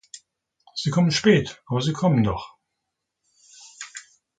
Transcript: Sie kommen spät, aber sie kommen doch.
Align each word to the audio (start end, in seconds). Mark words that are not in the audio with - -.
Sie 0.73 0.89
kommen 0.89 1.11
spät, 1.11 1.61
aber 1.67 1.79
sie 1.79 1.93
kommen 1.93 2.23
doch. 2.23 2.57